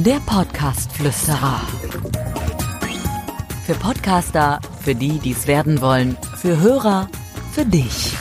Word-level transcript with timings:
Der 0.00 0.20
Podcast-Flüsterer. 0.24 1.60
Für 3.66 3.74
Podcaster, 3.74 4.58
für 4.80 4.94
die, 4.94 5.18
die 5.18 5.32
es 5.32 5.46
werden 5.46 5.82
wollen, 5.82 6.16
für 6.34 6.58
Hörer, 6.58 7.10
für 7.52 7.66
dich. 7.66 8.16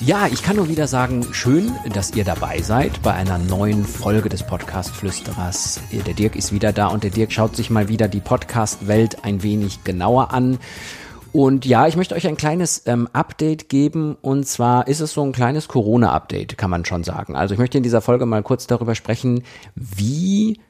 Ja, 0.00 0.26
ich 0.26 0.42
kann 0.42 0.56
nur 0.56 0.68
wieder 0.68 0.88
sagen, 0.88 1.28
schön, 1.32 1.72
dass 1.92 2.10
ihr 2.16 2.24
dabei 2.24 2.60
seid 2.60 3.02
bei 3.02 3.14
einer 3.14 3.38
neuen 3.38 3.84
Folge 3.84 4.28
des 4.28 4.42
Podcast 4.42 4.90
Flüsterers. 4.90 5.80
Der 5.92 6.12
Dirk 6.12 6.34
ist 6.34 6.52
wieder 6.52 6.72
da 6.72 6.88
und 6.88 7.04
der 7.04 7.10
Dirk 7.12 7.30
schaut 7.30 7.54
sich 7.54 7.70
mal 7.70 7.88
wieder 7.88 8.08
die 8.08 8.20
Podcast-Welt 8.20 9.24
ein 9.24 9.44
wenig 9.44 9.84
genauer 9.84 10.32
an. 10.32 10.58
Und 11.34 11.66
ja, 11.66 11.88
ich 11.88 11.96
möchte 11.96 12.14
euch 12.14 12.28
ein 12.28 12.36
kleines 12.36 12.84
ähm, 12.86 13.08
Update 13.12 13.68
geben. 13.68 14.16
Und 14.22 14.46
zwar 14.46 14.86
ist 14.86 15.00
es 15.00 15.14
so 15.14 15.22
ein 15.24 15.32
kleines 15.32 15.66
Corona-Update, 15.66 16.56
kann 16.56 16.70
man 16.70 16.84
schon 16.84 17.02
sagen. 17.02 17.34
Also 17.34 17.54
ich 17.54 17.58
möchte 17.58 17.76
in 17.76 17.82
dieser 17.82 18.00
Folge 18.00 18.24
mal 18.24 18.44
kurz 18.44 18.68
darüber 18.68 18.94
sprechen, 18.94 19.42
wie 19.74 20.60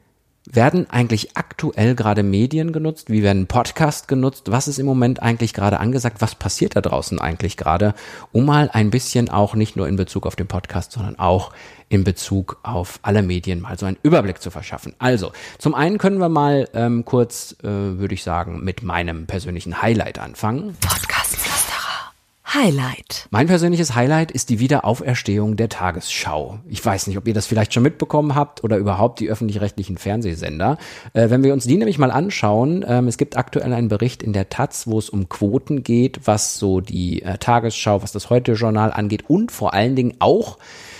werden 0.45 0.89
eigentlich 0.89 1.35
aktuell 1.35 1.95
gerade 1.95 2.23
Medien 2.23 2.71
genutzt? 2.71 3.09
Wie 3.09 3.23
werden 3.23 3.47
Podcasts 3.47 4.07
genutzt? 4.07 4.51
Was 4.51 4.67
ist 4.67 4.79
im 4.79 4.85
Moment 4.85 5.21
eigentlich 5.21 5.53
gerade 5.53 5.79
angesagt? 5.79 6.21
Was 6.21 6.35
passiert 6.35 6.75
da 6.75 6.81
draußen 6.81 7.19
eigentlich 7.19 7.57
gerade? 7.57 7.93
Um 8.31 8.45
mal 8.45 8.69
ein 8.71 8.89
bisschen 8.89 9.29
auch 9.29 9.55
nicht 9.55 9.75
nur 9.75 9.87
in 9.87 9.95
Bezug 9.95 10.25
auf 10.25 10.35
den 10.35 10.47
Podcast, 10.47 10.91
sondern 10.91 11.17
auch 11.17 11.51
in 11.89 12.03
Bezug 12.03 12.59
auf 12.63 12.99
alle 13.01 13.21
Medien 13.21 13.61
mal 13.61 13.77
so 13.77 13.85
einen 13.85 13.97
Überblick 14.03 14.41
zu 14.41 14.51
verschaffen. 14.51 14.93
Also, 14.99 15.31
zum 15.57 15.75
einen 15.75 15.97
können 15.97 16.19
wir 16.19 16.29
mal 16.29 16.67
ähm, 16.73 17.05
kurz, 17.05 17.55
äh, 17.63 17.67
würde 17.67 18.13
ich 18.13 18.23
sagen, 18.23 18.63
mit 18.63 18.83
meinem 18.83 19.27
persönlichen 19.27 19.81
Highlight 19.81 20.19
anfangen. 20.19 20.75
Podcast 20.81 21.14
Highlight. 22.55 23.27
Mein 23.31 23.47
persönliches 23.47 23.95
Highlight 23.95 24.31
ist 24.31 24.49
die 24.49 24.59
Wiederauferstehung 24.59 25.57
der 25.57 25.67
Tagesschau. 25.67 26.59
Ich 26.69 26.83
weiß 26.83 27.07
nicht, 27.07 27.17
ob 27.17 27.27
ihr 27.27 27.33
das 27.33 27.47
vielleicht 27.47 27.73
schon 27.73 27.83
mitbekommen 27.83 28.33
habt 28.33 28.63
oder 28.63 28.77
überhaupt 28.77 29.19
die 29.19 29.29
öffentlich-rechtlichen 29.29 29.97
Fernsehsender. 29.97 30.77
Äh, 31.11 31.29
wenn 31.29 31.43
wir 31.43 31.51
uns 31.51 31.65
die 31.65 31.75
nämlich 31.75 31.97
mal 31.97 32.11
anschauen, 32.11 32.85
ähm, 32.87 33.09
es 33.09 33.17
gibt 33.17 33.35
aktuell 33.35 33.73
einen 33.73 33.89
Bericht 33.89 34.23
in 34.23 34.31
der 34.31 34.47
Taz, 34.47 34.87
wo 34.87 34.97
es 34.97 35.09
um 35.09 35.27
Quoten 35.27 35.83
geht, 35.83 36.27
was 36.27 36.57
so 36.57 36.79
die 36.79 37.23
äh, 37.23 37.37
Tagesschau, 37.37 38.01
was 38.01 38.13
das 38.13 38.29
Heute-Journal 38.29 38.93
angeht 38.93 39.29
und 39.29 39.51
vor 39.51 39.73
allen 39.73 39.97
Dingen 39.97 40.13
auch 40.19 40.57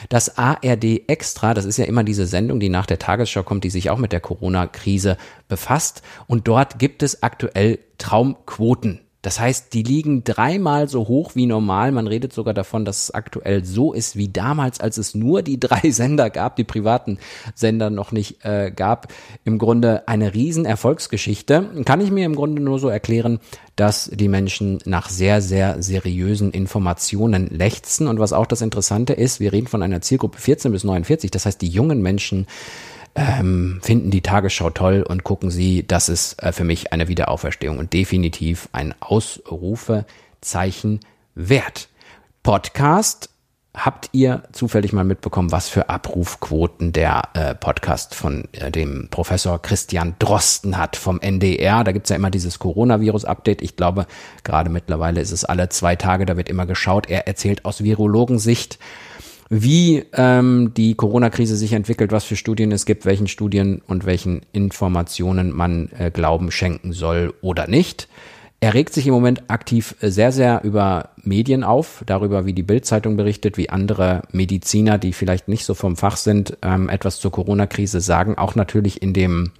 das 0.09 0.37
ARD 0.37 1.08
Extra, 1.08 1.53
das 1.53 1.63
ist 1.63 1.77
ja 1.77 1.85
immer 1.85 2.03
diese 2.03 2.27
Sendung, 2.27 2.59
die 2.59 2.69
nach 2.69 2.85
der 2.85 2.99
Tagesschau 2.99 3.43
kommt, 3.43 3.63
die 3.63 3.69
sich 3.69 3.89
auch 3.89 3.97
mit 3.97 4.11
der 4.11 4.19
Corona-Krise 4.19 5.15
befasst. 5.47 6.02
Und 6.27 6.49
dort 6.49 6.80
gibt 6.80 7.02
es 7.02 7.23
aktuell 7.23 7.80
Traumquoten. 7.97 9.05
Das 9.25 9.39
heißt, 9.39 9.73
die 9.73 9.81
liegen 9.81 10.23
dreimal 10.23 10.87
so 10.87 11.07
hoch 11.07 11.31
wie 11.33 11.47
normal. 11.47 11.91
Man 11.91 12.05
redet 12.05 12.31
sogar 12.31 12.53
davon, 12.53 12.85
dass 12.85 13.05
es 13.05 13.11
aktuell 13.11 13.65
so 13.65 13.91
ist 13.91 14.15
wie 14.15 14.29
damals, 14.29 14.79
als 14.79 14.99
es 14.99 15.15
nur 15.15 15.41
die 15.41 15.59
drei 15.59 15.89
Sender 15.89 16.29
gab, 16.29 16.57
die 16.57 16.63
privaten 16.63 17.17
Sender 17.55 17.89
noch 17.89 18.11
nicht 18.11 18.45
äh, 18.45 18.69
gab. 18.69 19.11
Im 19.43 19.57
Grunde 19.57 20.07
eine 20.07 20.35
riesen 20.35 20.65
Erfolgsgeschichte. 20.65 21.71
Kann 21.85 22.01
ich 22.01 22.11
mir 22.11 22.23
im 22.23 22.35
Grunde 22.35 22.61
nur 22.61 22.77
so 22.77 22.87
erklären, 22.87 23.39
dass 23.75 24.11
die 24.13 24.27
Menschen 24.27 24.77
nach 24.85 25.09
sehr, 25.09 25.41
sehr 25.41 25.81
seriösen 25.81 26.51
Informationen 26.51 27.47
lechzen. 27.47 28.07
Und 28.07 28.19
was 28.19 28.31
auch 28.31 28.45
das 28.45 28.61
Interessante 28.61 29.13
ist, 29.13 29.39
wir 29.39 29.53
reden 29.53 29.65
von 29.65 29.81
einer 29.81 30.01
Zielgruppe 30.01 30.37
14 30.37 30.71
bis 30.71 30.83
49. 30.83 31.31
Das 31.31 31.47
heißt, 31.47 31.59
die 31.63 31.69
jungen 31.69 32.03
Menschen 32.03 32.45
ähm, 33.16 33.80
finden 33.81 34.11
die 34.11 34.21
Tagesschau 34.21 34.69
toll 34.69 35.03
und 35.08 35.23
gucken 35.23 35.49
sie. 35.49 35.88
Das 35.88 36.09
ist 36.09 36.44
äh, 36.44 36.52
für 36.52 36.66
mich 36.66 36.91
eine 36.91 37.08
Wiederauferstehung 37.08 37.80
und 37.80 37.94
definitiv 37.94 38.67
ein 38.73 38.94
Ausrufezeichen 38.99 40.99
wert. 41.33 41.88
Podcast. 42.43 43.30
Habt 43.75 44.09
ihr 44.13 44.43
zufällig 44.53 44.93
mal 44.93 45.03
mitbekommen, 45.03 45.52
was 45.52 45.67
für 45.67 45.89
Abrufquoten 45.89 46.93
der 46.93 47.23
äh, 47.33 47.55
Podcast 47.55 48.16
von 48.16 48.47
äh, 48.53 48.71
dem 48.71 49.09
Professor 49.09 49.61
Christian 49.61 50.16
Drosten 50.19 50.77
hat 50.77 50.95
vom 50.95 51.19
NDR? 51.19 51.83
Da 51.83 51.91
gibt's 51.91 52.09
ja 52.09 52.16
immer 52.16 52.31
dieses 52.31 52.59
Coronavirus-Update. 52.59 53.61
Ich 53.61 53.76
glaube, 53.76 54.08
gerade 54.45 54.70
mittlerweile 54.70 55.20
ist 55.20 55.32
es 55.32 55.43
alle 55.43 55.67
zwei 55.67 55.97
Tage, 55.97 56.26
da 56.26 56.37
wird 56.37 56.47
immer 56.47 56.65
geschaut. 56.65 57.09
Er 57.09 57.27
erzählt 57.27 57.65
aus 57.65 57.83
Virologensicht 57.83 58.80
wie 59.50 60.04
ähm, 60.14 60.72
die 60.76 60.95
Corona-Krise 60.95 61.56
sich 61.56 61.73
entwickelt, 61.73 62.11
was 62.11 62.23
für 62.23 62.36
Studien 62.36 62.72
es 62.72 62.86
gibt, 62.86 63.06
welchen 63.06 63.28
Studien 63.28 63.82
und 63.86 64.06
welchen 64.06 64.42
Informationen 64.54 65.52
man 65.52 65.89
äh, 65.98 66.10
Glauben 66.11 66.52
schenken 66.52 66.94
soll 66.94 67.33
oder 67.42 67.67
nicht. 67.67 68.08
Er 68.60 68.73
regt 68.73 68.94
sich 68.94 69.06
im 69.06 69.14
Moment 69.14 69.44
aktiv 69.50 69.95
sehr, 70.02 70.32
sehr 70.32 70.64
über 70.64 71.10
Medien 71.22 71.64
auf, 71.64 72.02
darüber, 72.08 72.45
wie 72.45 72.54
die 72.54 72.64
Bildzeitung 72.64 73.17
berichtet, 73.17 73.58
wie 73.58 73.70
andere 73.70 74.23
Mediziner, 74.32 74.98
die 74.98 75.14
vielleicht 75.14 75.48
nicht 75.48 75.66
so 75.66 75.76
vom 75.76 75.98
Fach 75.98 76.17
sind, 76.17 76.58
ähm, 76.64 76.89
etwas 76.89 77.20
zur 77.20 77.32
Corona-Krise 77.32 78.02
sagen. 78.02 78.39
Auch 78.39 78.56
natürlich 78.56 79.04
in 79.04 79.14
dem, 79.14 79.52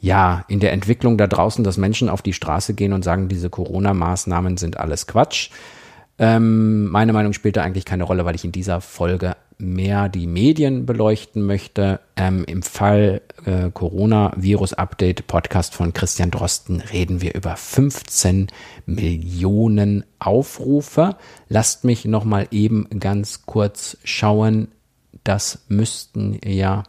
ja, 0.00 0.44
in 0.48 0.58
der 0.58 0.72
Entwicklung 0.72 1.18
da 1.18 1.28
draußen, 1.28 1.62
dass 1.62 1.76
Menschen 1.76 2.08
auf 2.08 2.22
die 2.22 2.32
Straße 2.32 2.74
gehen 2.74 2.92
und 2.92 3.04
sagen, 3.04 3.28
diese 3.28 3.50
Corona-Maßnahmen 3.50 4.56
sind 4.56 4.78
alles 4.78 5.06
Quatsch. 5.06 5.50
Ähm, 6.22 6.90
meine 6.90 7.14
Meinung 7.14 7.32
spielt 7.32 7.56
da 7.56 7.62
eigentlich 7.62 7.86
keine 7.86 8.04
Rolle, 8.04 8.26
weil 8.26 8.34
ich 8.34 8.44
in 8.44 8.52
dieser 8.52 8.82
Folge 8.82 9.36
mehr 9.56 10.10
die 10.10 10.26
Medien 10.26 10.84
beleuchten 10.84 11.42
möchte. 11.42 12.00
Ähm, 12.14 12.44
Im 12.46 12.62
Fall 12.62 13.22
äh, 13.46 13.70
Corona-Virus-Update 13.70 15.26
Podcast 15.26 15.74
von 15.74 15.94
Christian 15.94 16.30
Drosten 16.30 16.82
reden 16.82 17.22
wir 17.22 17.34
über 17.34 17.56
15 17.56 18.48
Millionen 18.84 20.04
Aufrufe. 20.18 21.16
Lasst 21.48 21.84
mich 21.84 22.04
nochmal 22.04 22.48
eben 22.50 22.86
ganz 23.00 23.46
kurz 23.46 23.96
schauen. 24.04 24.68
Das 25.24 25.64
müssten 25.68 26.38
ja 26.44 26.82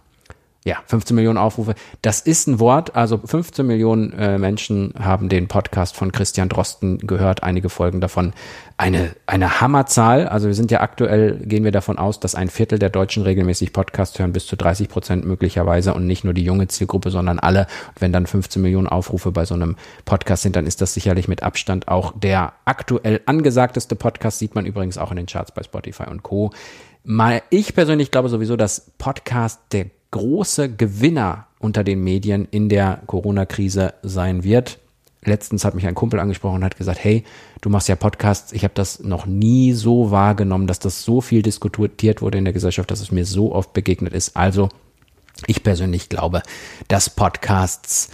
ja, 0.63 0.77
15 0.85 1.15
Millionen 1.15 1.39
Aufrufe. 1.39 1.73
Das 2.03 2.21
ist 2.21 2.47
ein 2.47 2.59
Wort. 2.59 2.95
Also 2.95 3.17
15 3.17 3.65
Millionen 3.65 4.13
äh, 4.13 4.37
Menschen 4.37 4.93
haben 4.99 5.27
den 5.27 5.47
Podcast 5.47 5.95
von 5.95 6.11
Christian 6.11 6.49
Drosten 6.49 6.99
gehört, 6.99 7.41
einige 7.41 7.69
Folgen 7.69 7.99
davon. 7.99 8.33
Eine, 8.77 9.15
eine 9.25 9.59
Hammerzahl. 9.59 10.27
Also 10.27 10.47
wir 10.47 10.53
sind 10.53 10.69
ja 10.69 10.81
aktuell, 10.81 11.37
gehen 11.37 11.63
wir 11.63 11.71
davon 11.71 11.97
aus, 11.97 12.19
dass 12.19 12.35
ein 12.35 12.47
Viertel 12.47 12.77
der 12.77 12.91
Deutschen 12.91 13.23
regelmäßig 13.23 13.73
Podcast 13.73 14.19
hören, 14.19 14.33
bis 14.33 14.45
zu 14.45 14.55
30 14.55 14.87
Prozent 14.87 15.25
möglicherweise 15.25 15.95
und 15.95 16.05
nicht 16.05 16.23
nur 16.23 16.35
die 16.35 16.43
junge 16.43 16.67
Zielgruppe, 16.67 17.09
sondern 17.09 17.39
alle. 17.39 17.61
Und 17.95 18.01
wenn 18.01 18.13
dann 18.13 18.27
15 18.27 18.61
Millionen 18.61 18.87
Aufrufe 18.87 19.31
bei 19.31 19.45
so 19.45 19.55
einem 19.55 19.77
Podcast 20.05 20.43
sind, 20.43 20.55
dann 20.55 20.67
ist 20.67 20.79
das 20.79 20.93
sicherlich 20.93 21.27
mit 21.27 21.41
Abstand 21.41 21.87
auch 21.87 22.13
der 22.15 22.53
aktuell 22.65 23.21
angesagteste 23.25 23.95
Podcast. 23.95 24.37
Sieht 24.37 24.53
man 24.53 24.67
übrigens 24.67 24.99
auch 24.99 25.09
in 25.09 25.17
den 25.17 25.25
Charts 25.25 25.51
bei 25.51 25.63
Spotify 25.63 26.03
und 26.07 26.21
Co. 26.21 26.51
Mal, 27.03 27.41
ich 27.49 27.73
persönlich 27.73 28.11
glaube 28.11 28.29
sowieso, 28.29 28.55
dass 28.55 28.91
Podcast 28.99 29.59
der 29.71 29.87
große 30.11 30.73
Gewinner 30.75 31.47
unter 31.59 31.83
den 31.83 32.03
Medien 32.03 32.47
in 32.51 32.69
der 32.69 33.01
Corona-Krise 33.07 33.93
sein 34.03 34.43
wird. 34.43 34.79
Letztens 35.23 35.63
hat 35.65 35.75
mich 35.75 35.85
ein 35.85 35.95
Kumpel 35.95 36.19
angesprochen 36.19 36.57
und 36.57 36.63
hat 36.63 36.77
gesagt, 36.77 37.03
hey, 37.03 37.23
du 37.61 37.69
machst 37.69 37.87
ja 37.87 37.95
Podcasts. 37.95 38.51
Ich 38.53 38.63
habe 38.63 38.73
das 38.73 39.01
noch 39.01 39.25
nie 39.25 39.73
so 39.73 40.09
wahrgenommen, 40.11 40.67
dass 40.67 40.79
das 40.79 41.03
so 41.03 41.21
viel 41.21 41.43
diskutiert 41.43 42.21
wurde 42.21 42.39
in 42.39 42.45
der 42.45 42.53
Gesellschaft, 42.53 42.89
dass 42.89 43.01
es 43.01 43.11
mir 43.11 43.25
so 43.25 43.53
oft 43.53 43.73
begegnet 43.73 44.13
ist. 44.13 44.35
Also, 44.35 44.69
ich 45.47 45.63
persönlich 45.63 46.09
glaube, 46.09 46.41
dass 46.87 47.09
Podcasts 47.09 48.09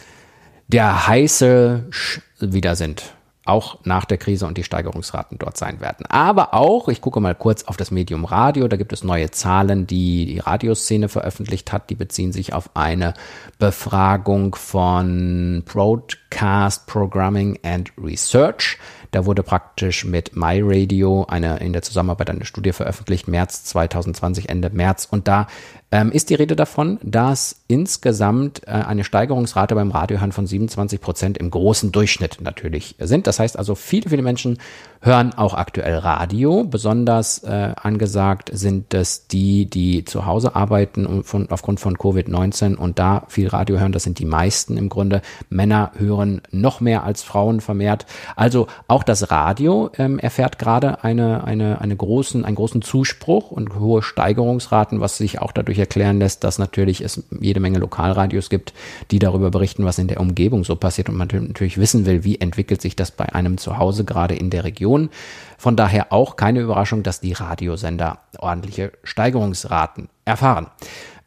der 0.68 1.08
heiße 1.08 1.86
Sch 1.90 2.22
wieder 2.40 2.76
sind 2.76 3.17
auch 3.48 3.80
nach 3.84 4.06
der 4.06 4.18
Krise 4.18 4.46
und 4.46 4.58
die 4.58 4.64
Steigerungsraten 4.64 5.38
dort 5.38 5.58
sein 5.58 5.80
werden. 5.80 6.06
Aber 6.08 6.54
auch, 6.54 6.88
ich 6.90 7.02
gucke 7.02 7.20
mal 7.20 7.36
kurz 7.36 7.64
auf 7.64 7.78
das 7.78 7.92
Medium 7.92 8.26
Radio, 8.26 8.68
da 8.68 8.78
gibt 8.78 8.94
es 8.94 9.04
neue 9.04 9.32
Zahlen, 9.32 9.88
die 9.88 10.26
die 10.26 10.40
Radioszene 10.40 11.10
veröffentlicht 11.10 11.72
hat. 11.72 11.90
Die 11.90 11.96
beziehen 11.96 12.32
sich 12.32 12.54
auf 12.54 12.72
eine 12.76 13.14
Befragung 13.60 14.56
von 14.56 15.64
Broadcast 15.66 16.88
Programming 16.88 17.60
and 17.64 17.92
Research. 17.98 18.78
Da 19.12 19.26
wurde 19.26 19.44
praktisch 19.44 20.06
mit 20.06 20.36
MyRadio 20.36 21.26
eine 21.30 21.58
in 21.60 21.74
der 21.74 21.82
Zusammenarbeit 21.82 22.30
eine 22.30 22.46
Studie 22.46 22.74
veröffentlicht, 22.74 23.28
März 23.28 23.64
2020, 23.66 24.50
Ende 24.50 24.70
März. 24.70 25.08
Und 25.10 25.28
da 25.28 25.48
ähm, 25.90 26.12
ist 26.12 26.30
die 26.30 26.36
Rede 26.36 26.56
davon, 26.56 27.00
dass 27.02 27.62
insgesamt 27.68 28.62
äh, 28.68 28.72
eine 28.72 29.06
Steigerungsrate 29.06 29.74
beim 29.74 29.92
Radiohören 29.92 30.34
von 30.34 30.46
27 30.46 31.00
Prozent 31.00 31.38
im 31.38 31.50
großen 31.50 31.94
Durchschnitt 31.94 32.40
natürlich 32.42 32.96
sind. 33.00 33.26
Das 33.26 33.40
heißt 33.40 33.58
also, 33.58 33.76
viele, 33.76 34.10
viele 34.10 34.22
Menschen 34.22 34.58
hören 35.02 35.34
auch 35.34 35.54
aktuell 35.54 35.96
Radio. 35.96 36.66
Besonders 36.66 37.44
äh, 37.44 37.74
angesagt 37.82 38.50
sind 38.52 38.94
es 38.94 39.28
die, 39.28 39.70
die 39.70 40.04
zu 40.04 40.26
Hause 40.26 40.56
arbeiten 40.56 41.06
und 41.06 41.24
von, 41.24 41.50
aufgrund 41.50 41.80
von 41.80 41.96
Covid-19 41.96 42.76
und 42.76 43.00
da 43.00 43.24
viel 43.30 43.48
Radio 43.48 43.80
hören. 43.80 43.94
Das 43.94 44.04
sind 44.04 44.20
die 44.20 44.26
meisten 44.26 44.76
im 44.76 44.90
Grunde. 44.90 45.22
Männer 45.50 45.92
hören 45.98 46.42
noch 46.52 46.82
mehr 46.82 47.04
als 47.04 47.24
Frauen 47.24 47.62
vermehrt. 47.62 48.06
Also 48.36 48.68
auch 48.88 49.04
das 49.04 49.32
Radio 49.32 49.90
ähm, 49.98 50.20
erfährt 50.20 50.60
gerade 50.60 51.04
eine, 51.04 51.46
eine, 51.46 51.80
eine 51.80 51.96
großen, 51.96 52.44
einen 52.44 52.56
großen 52.56 52.82
Zuspruch 52.82 53.52
und 53.52 53.80
hohe 53.80 54.04
Steigerungsraten, 54.04 55.00
was 55.00 55.18
sich 55.18 55.40
auch 55.40 55.54
dadurch 55.54 55.77
erklären 55.80 56.20
lässt, 56.20 56.44
dass 56.44 56.60
natürlich 56.60 57.02
es 57.02 57.24
jede 57.40 57.60
Menge 57.60 57.80
Lokalradios 57.80 58.50
gibt, 58.50 58.74
die 59.12 59.20
darüber 59.20 59.52
berichten, 59.52 59.86
was 59.86 60.00
in 60.00 60.08
der 60.08 60.20
Umgebung 60.20 60.64
so 60.64 60.76
passiert 60.76 61.10
und 61.10 61.16
man 61.16 61.28
natürlich 61.32 61.78
wissen 61.78 62.06
will, 62.06 62.24
wie 62.24 62.40
entwickelt 62.40 62.82
sich 62.82 62.96
das 62.96 63.12
bei 63.12 63.34
einem 63.34 63.58
zu 63.58 63.78
Hause 63.78 64.06
gerade 64.06 64.36
in 64.36 64.50
der 64.50 64.64
Region. 64.64 65.10
Von 65.58 65.76
daher 65.76 66.12
auch 66.14 66.36
keine 66.36 66.62
Überraschung, 66.62 67.04
dass 67.04 67.22
die 67.22 67.34
Radiosender 67.34 68.20
ordentliche 68.38 68.92
Steigerungsraten 69.04 70.10
erfahren. 70.26 70.68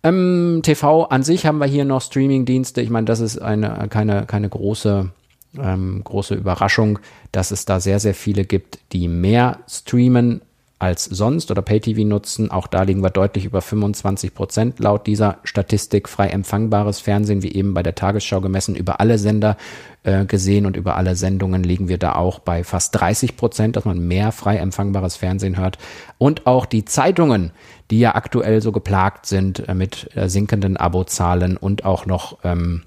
Ähm, 0.03 0.61
TV 0.63 1.05
an 1.05 1.23
sich 1.23 1.47
haben 1.47 1.59
wir 1.59 1.67
hier 1.67 1.85
noch 1.85 2.01
Streaming-Dienste. 2.01 2.81
Ich 2.81 2.91
meine, 2.91 3.05
das 3.05 3.21
ist 3.21 3.39
eine 3.39 3.87
keine 3.91 4.25
keine 4.27 4.49
große 4.49 5.11
ähm, 5.59 6.03
große 6.05 6.35
Überraschung, 6.35 7.01
dass 7.33 7.51
es 7.51 7.65
da 7.65 7.81
sehr 7.81 8.01
sehr 8.01 8.15
viele 8.15 8.45
gibt, 8.45 8.79
die 8.93 9.09
mehr 9.09 9.59
streamen 9.69 10.41
als 10.81 11.05
sonst 11.05 11.51
oder 11.51 11.63
Pay-TV 11.63 12.09
nutzen. 12.09 12.51
Auch 12.51 12.67
da 12.67 12.83
liegen 12.83 13.03
wir 13.03 13.11
deutlich 13.11 13.45
über 13.45 13.61
25 13.61 14.35
Prozent 14.35 14.81
laut 14.81 15.07
dieser 15.07 15.39
Statistik. 15.45 16.09
Frei 16.09 16.29
empfangbares 16.29 17.01
Fernsehen, 17.01 17.43
wie 17.43 17.53
eben 17.53 17.75
bei 17.75 17.83
der 17.83 17.95
Tagesschau 17.95 18.41
gemessen, 18.41 18.75
über 18.75 18.99
alle 18.99 19.19
Sender 19.19 19.59
äh, 20.05 20.25
gesehen 20.25 20.65
und 20.65 20.77
über 20.77 20.97
alle 20.97 21.17
Sendungen 21.17 21.63
liegen 21.63 21.89
wir 21.89 21.99
da 21.99 22.15
auch 22.15 22.39
bei 22.39 22.65
fast 22.65 22.99
30 22.99 23.37
Prozent, 23.37 23.77
dass 23.77 23.85
man 23.85 23.99
mehr 23.99 24.33
frei 24.33 24.57
empfangbares 24.57 25.17
Fernsehen 25.17 25.59
hört. 25.59 25.77
Und 26.17 26.47
auch 26.47 26.65
die 26.65 26.87
Zeitungen, 26.87 27.53
die 27.91 28.01
ja 28.01 28.15
aktuell 28.15 28.63
so 28.63 28.73
geplagt 28.73 29.27
sind 29.27 29.69
äh, 29.69 29.75
mit 29.75 30.17
äh, 30.17 30.31
sinkenden 30.31 30.79
Abozahlen 30.79 31.59
und 31.59 31.85
auch 31.85 32.07
noch 32.07 32.39
ähm, 32.43 32.85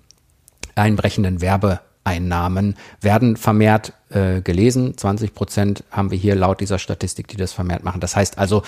einbrechenden 0.76 1.42
Werbe 1.42 1.80
Einnahmen 2.04 2.76
werden 3.02 3.38
vermehrt 3.38 3.94
äh, 4.10 4.42
gelesen. 4.42 4.98
20 4.98 5.34
Prozent 5.34 5.84
haben 5.90 6.12
wir 6.12 6.18
hier 6.18 6.36
laut 6.36 6.60
dieser 6.60 6.80
Statistik, 6.80 7.28
die 7.30 7.38
das 7.38 7.54
vermehrt 7.54 7.84
machen. 7.84 8.02
Das 8.02 8.16
heißt 8.16 8.38
also, 8.38 8.64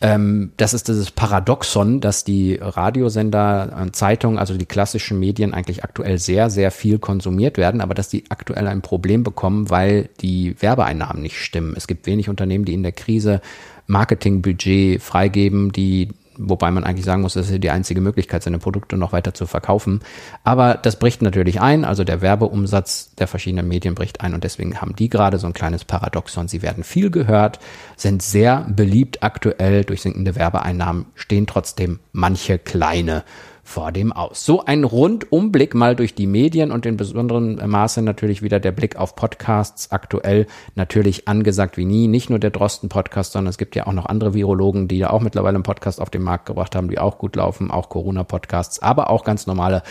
ähm, 0.00 0.52
das 0.56 0.74
ist 0.74 0.88
dieses 0.88 1.10
Paradoxon, 1.10 2.00
dass 2.00 2.24
die 2.24 2.58
Radiosender, 2.60 3.88
Zeitungen, 3.92 4.38
also 4.38 4.56
die 4.56 4.66
klassischen 4.66 5.18
Medien 5.18 5.54
eigentlich 5.54 5.84
aktuell 5.84 6.18
sehr, 6.18 6.50
sehr 6.50 6.70
viel 6.70 6.98
konsumiert 6.98 7.58
werden, 7.58 7.80
aber 7.80 7.94
dass 7.94 8.08
die 8.08 8.24
aktuell 8.30 8.66
ein 8.66 8.82
Problem 8.82 9.22
bekommen, 9.22 9.70
weil 9.70 10.10
die 10.20 10.60
Werbeeinnahmen 10.60 11.22
nicht 11.22 11.38
stimmen. 11.38 11.74
Es 11.76 11.86
gibt 11.86 12.06
wenig 12.06 12.28
Unternehmen, 12.28 12.64
die 12.64 12.74
in 12.74 12.82
der 12.82 12.92
Krise 12.92 13.40
Marketingbudget 13.86 15.02
freigeben, 15.02 15.72
die 15.72 16.08
wobei 16.38 16.70
man 16.70 16.84
eigentlich 16.84 17.04
sagen 17.04 17.22
muss, 17.22 17.34
das 17.34 17.50
ist 17.50 17.62
die 17.62 17.70
einzige 17.70 18.00
Möglichkeit, 18.00 18.42
seine 18.42 18.58
Produkte 18.58 18.96
noch 18.96 19.12
weiter 19.12 19.34
zu 19.34 19.46
verkaufen. 19.46 20.00
Aber 20.42 20.74
das 20.74 20.98
bricht 20.98 21.22
natürlich 21.22 21.60
ein, 21.60 21.84
also 21.84 22.04
der 22.04 22.20
Werbeumsatz 22.20 23.14
der 23.16 23.26
verschiedenen 23.26 23.68
Medien 23.68 23.94
bricht 23.94 24.20
ein 24.20 24.34
und 24.34 24.44
deswegen 24.44 24.80
haben 24.80 24.96
die 24.96 25.08
gerade 25.08 25.38
so 25.38 25.46
ein 25.46 25.52
kleines 25.52 25.84
Paradoxon. 25.84 26.48
Sie 26.48 26.62
werden 26.62 26.84
viel 26.84 27.10
gehört, 27.10 27.58
sind 27.96 28.22
sehr 28.22 28.66
beliebt 28.68 29.22
aktuell 29.22 29.84
durch 29.84 30.02
sinkende 30.02 30.34
Werbeeinnahmen, 30.34 31.06
stehen 31.14 31.46
trotzdem 31.46 32.00
manche 32.12 32.58
kleine 32.58 33.24
vor 33.64 33.90
dem 33.90 34.12
aus. 34.12 34.44
So 34.44 34.64
ein 34.64 34.84
Rundumblick 34.84 35.74
mal 35.74 35.96
durch 35.96 36.14
die 36.14 36.26
Medien 36.26 36.70
und 36.70 36.84
in 36.86 36.96
besonderem 36.98 37.56
Maße 37.56 38.02
natürlich 38.02 38.42
wieder 38.42 38.60
der 38.60 38.72
Blick 38.72 38.96
auf 38.96 39.16
Podcasts 39.16 39.90
aktuell 39.90 40.46
natürlich 40.74 41.26
angesagt 41.26 41.78
wie 41.78 41.86
nie. 41.86 42.06
Nicht 42.06 42.28
nur 42.28 42.38
der 42.38 42.50
Drosten 42.50 42.90
Podcast, 42.90 43.32
sondern 43.32 43.50
es 43.50 43.58
gibt 43.58 43.74
ja 43.74 43.86
auch 43.86 43.92
noch 43.92 44.06
andere 44.06 44.34
Virologen, 44.34 44.86
die 44.86 44.98
ja 44.98 45.10
auch 45.10 45.22
mittlerweile 45.22 45.56
einen 45.56 45.64
Podcast 45.64 46.00
auf 46.00 46.10
den 46.10 46.22
Markt 46.22 46.46
gebracht 46.46 46.76
haben, 46.76 46.90
die 46.90 46.98
auch 46.98 47.18
gut 47.18 47.36
laufen, 47.36 47.70
auch 47.70 47.88
Corona 47.88 48.22
Podcasts, 48.22 48.80
aber 48.80 49.08
auch 49.08 49.24
ganz 49.24 49.46
normale, 49.46 49.82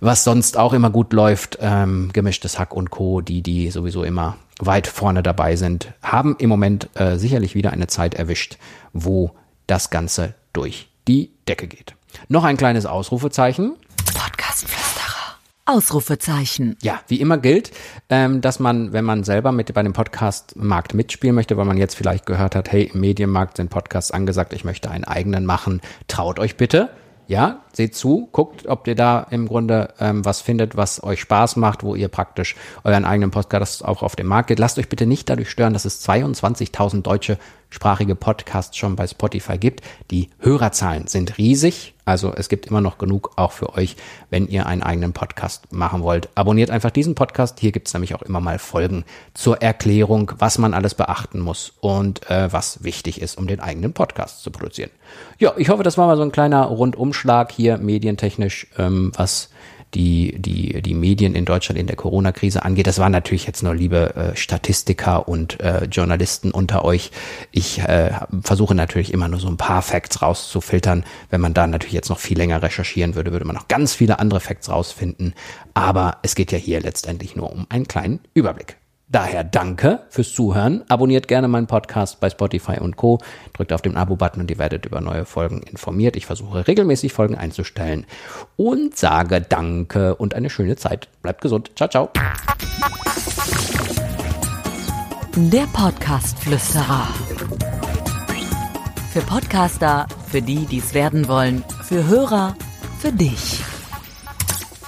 was 0.00 0.24
sonst 0.24 0.56
auch 0.56 0.72
immer 0.72 0.90
gut 0.90 1.12
läuft, 1.12 1.58
ähm, 1.60 2.10
gemischtes 2.12 2.58
Hack 2.58 2.74
und 2.74 2.90
Co, 2.90 3.20
die 3.20 3.42
die 3.42 3.70
sowieso 3.70 4.02
immer 4.02 4.36
weit 4.58 4.86
vorne 4.86 5.22
dabei 5.22 5.56
sind, 5.56 5.92
haben 6.02 6.36
im 6.38 6.48
Moment 6.48 6.88
äh, 6.94 7.16
sicherlich 7.16 7.54
wieder 7.54 7.72
eine 7.72 7.86
Zeit 7.86 8.14
erwischt, 8.14 8.58
wo 8.92 9.32
das 9.66 9.90
Ganze 9.90 10.34
durch 10.52 10.88
die 11.06 11.30
Decke 11.46 11.66
geht. 11.66 11.94
Noch 12.28 12.44
ein 12.44 12.56
kleines 12.56 12.86
Ausrufezeichen. 12.86 13.76
Podcastflüsterer. 14.14 15.36
Ausrufezeichen. 15.66 16.76
Ja, 16.82 17.00
wie 17.06 17.20
immer 17.20 17.38
gilt, 17.38 17.70
ähm, 18.08 18.40
dass 18.40 18.58
man, 18.58 18.92
wenn 18.92 19.04
man 19.04 19.22
selber 19.22 19.52
mit 19.52 19.72
bei 19.72 19.82
dem 19.82 19.92
Podcast-Markt 19.92 20.94
mitspielen 20.94 21.34
möchte, 21.34 21.56
weil 21.56 21.64
man 21.64 21.76
jetzt 21.76 21.94
vielleicht 21.94 22.26
gehört 22.26 22.56
hat, 22.56 22.72
hey, 22.72 22.90
im 22.92 23.00
Medienmarkt 23.00 23.56
sind 23.56 23.70
Podcasts 23.70 24.10
angesagt, 24.10 24.52
ich 24.52 24.64
möchte 24.64 24.90
einen 24.90 25.04
eigenen 25.04 25.46
machen, 25.46 25.80
traut 26.08 26.38
euch 26.38 26.56
bitte. 26.56 26.90
Ja, 27.28 27.60
seht 27.72 27.94
zu, 27.94 28.28
guckt, 28.32 28.66
ob 28.66 28.88
ihr 28.88 28.96
da 28.96 29.24
im 29.30 29.46
Grunde 29.46 29.94
ähm, 30.00 30.24
was 30.24 30.40
findet, 30.40 30.76
was 30.76 31.00
euch 31.04 31.20
Spaß 31.20 31.54
macht, 31.54 31.84
wo 31.84 31.94
ihr 31.94 32.08
praktisch 32.08 32.56
euren 32.82 33.04
eigenen 33.04 33.30
Podcast 33.30 33.84
auch 33.84 34.02
auf 34.02 34.16
den 34.16 34.26
Markt 34.26 34.48
geht. 34.48 34.58
Lasst 34.58 34.80
euch 34.80 34.88
bitte 34.88 35.06
nicht 35.06 35.28
dadurch 35.30 35.48
stören, 35.48 35.72
dass 35.72 35.84
es 35.84 36.04
22.000 36.04 37.02
deutsche 37.02 37.38
sprachige 37.70 38.14
Podcasts 38.14 38.76
schon 38.76 38.96
bei 38.96 39.06
Spotify 39.06 39.56
gibt. 39.56 39.82
Die 40.10 40.28
Hörerzahlen 40.40 41.06
sind 41.06 41.38
riesig. 41.38 41.94
Also 42.04 42.32
es 42.34 42.48
gibt 42.48 42.66
immer 42.66 42.80
noch 42.80 42.98
genug 42.98 43.32
auch 43.36 43.52
für 43.52 43.74
euch, 43.74 43.96
wenn 44.30 44.48
ihr 44.48 44.66
einen 44.66 44.82
eigenen 44.82 45.12
Podcast 45.12 45.72
machen 45.72 46.02
wollt. 46.02 46.28
Abonniert 46.34 46.70
einfach 46.70 46.90
diesen 46.90 47.14
Podcast. 47.14 47.60
Hier 47.60 47.70
gibt 47.70 47.86
es 47.86 47.94
nämlich 47.94 48.14
auch 48.14 48.22
immer 48.22 48.40
mal 48.40 48.58
Folgen 48.58 49.04
zur 49.32 49.62
Erklärung, 49.62 50.32
was 50.38 50.58
man 50.58 50.74
alles 50.74 50.94
beachten 50.94 51.38
muss 51.38 51.72
und 51.80 52.28
äh, 52.28 52.52
was 52.52 52.82
wichtig 52.82 53.22
ist, 53.22 53.38
um 53.38 53.46
den 53.46 53.60
eigenen 53.60 53.92
Podcast 53.92 54.42
zu 54.42 54.50
produzieren. 54.50 54.90
Ja, 55.38 55.54
ich 55.56 55.68
hoffe, 55.68 55.84
das 55.84 55.96
war 55.96 56.08
mal 56.08 56.16
so 56.16 56.22
ein 56.22 56.32
kleiner 56.32 56.64
Rundumschlag 56.64 57.52
hier 57.52 57.78
medientechnisch, 57.78 58.66
ähm, 58.76 59.12
was 59.16 59.50
die, 59.94 60.34
die, 60.38 60.82
die 60.82 60.94
Medien 60.94 61.34
in 61.34 61.44
Deutschland 61.44 61.78
in 61.78 61.86
der 61.86 61.96
Corona-Krise 61.96 62.64
angeht. 62.64 62.86
Das 62.86 62.98
waren 62.98 63.12
natürlich 63.12 63.46
jetzt 63.46 63.62
nur 63.62 63.74
liebe 63.74 64.14
äh, 64.14 64.36
Statistiker 64.36 65.28
und 65.28 65.60
äh, 65.60 65.84
Journalisten 65.84 66.50
unter 66.50 66.84
euch. 66.84 67.10
Ich 67.50 67.80
äh, 67.80 68.12
versuche 68.42 68.74
natürlich 68.74 69.12
immer 69.12 69.28
nur 69.28 69.40
so 69.40 69.48
ein 69.48 69.56
paar 69.56 69.82
Facts 69.82 70.22
rauszufiltern. 70.22 71.04
Wenn 71.30 71.40
man 71.40 71.54
da 71.54 71.66
natürlich 71.66 71.94
jetzt 71.94 72.10
noch 72.10 72.18
viel 72.18 72.38
länger 72.38 72.62
recherchieren 72.62 73.14
würde, 73.14 73.32
würde 73.32 73.44
man 73.44 73.56
noch 73.56 73.68
ganz 73.68 73.94
viele 73.94 74.18
andere 74.18 74.40
Facts 74.40 74.68
rausfinden. 74.68 75.34
Aber 75.74 76.18
es 76.22 76.34
geht 76.34 76.52
ja 76.52 76.58
hier 76.58 76.80
letztendlich 76.80 77.36
nur 77.36 77.50
um 77.50 77.66
einen 77.68 77.88
kleinen 77.88 78.20
Überblick. 78.34 78.79
Daher 79.12 79.42
danke 79.42 80.02
fürs 80.08 80.32
Zuhören. 80.32 80.84
Abonniert 80.88 81.26
gerne 81.26 81.48
meinen 81.48 81.66
Podcast 81.66 82.20
bei 82.20 82.30
Spotify 82.30 82.78
und 82.78 82.96
Co. 82.96 83.18
Drückt 83.54 83.72
auf 83.72 83.82
den 83.82 83.96
Abo-Button 83.96 84.42
und 84.42 84.50
ihr 84.52 84.58
werdet 84.58 84.86
über 84.86 85.00
neue 85.00 85.24
Folgen 85.24 85.62
informiert. 85.64 86.14
Ich 86.14 86.26
versuche 86.26 86.68
regelmäßig 86.68 87.12
Folgen 87.12 87.34
einzustellen 87.34 88.06
und 88.56 88.96
sage 88.96 89.40
danke 89.40 90.14
und 90.14 90.34
eine 90.34 90.48
schöne 90.48 90.76
Zeit. 90.76 91.08
Bleibt 91.22 91.40
gesund. 91.40 91.72
Ciao, 91.74 91.88
ciao. 91.88 92.10
Der 95.34 95.66
Podcast-Flüsterer. 95.72 97.08
Für 99.12 99.22
Podcaster, 99.22 100.06
für 100.28 100.40
die, 100.40 100.66
die 100.66 100.78
es 100.78 100.94
werden 100.94 101.26
wollen, 101.26 101.64
für 101.82 102.06
Hörer, 102.06 102.54
für 103.00 103.10
dich. 103.10 103.60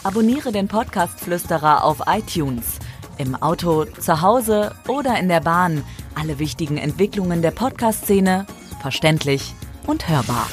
Abonniere 0.04 0.52
den 0.52 0.69
Podcast-Flüsterer 0.69 1.82
auf 1.82 2.02
iTunes 2.06 2.78
im 3.18 3.34
Auto, 3.36 3.84
zu 3.84 4.22
Hause 4.22 4.74
oder 4.88 5.18
in 5.18 5.28
der 5.28 5.40
Bahn. 5.40 5.84
Alle 6.14 6.38
wichtigen 6.38 6.76
Entwicklungen 6.76 7.42
der 7.42 7.50
Podcast-Szene 7.50 8.46
verständlich 8.80 9.54
und 9.86 10.08
hörbar. 10.08 10.46